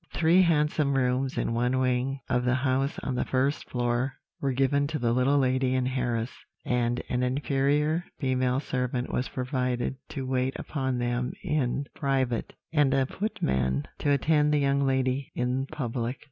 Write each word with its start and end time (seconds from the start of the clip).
"Three 0.15 0.41
handsome 0.41 0.95
rooms 0.95 1.37
in 1.37 1.53
one 1.53 1.77
wing 1.77 2.21
of 2.27 2.43
the 2.43 2.55
house 2.55 2.97
on 3.03 3.13
the 3.13 3.23
first 3.23 3.69
floor 3.69 4.15
were 4.41 4.51
given 4.51 4.87
to 4.87 4.97
the 4.97 5.13
little 5.13 5.37
lady 5.37 5.75
and 5.75 5.87
Harris; 5.87 6.31
and 6.65 7.03
an 7.07 7.21
inferior 7.21 8.05
female 8.17 8.59
servant 8.59 9.13
was 9.13 9.29
provided 9.29 9.97
to 10.09 10.25
wait 10.25 10.53
upon 10.57 10.97
them 10.97 11.33
in 11.43 11.85
private, 11.93 12.53
and 12.73 12.95
a 12.95 13.05
footman 13.05 13.87
to 13.99 14.09
attend 14.09 14.51
the 14.51 14.57
young 14.57 14.87
lady 14.87 15.31
in 15.35 15.67
public. 15.67 16.19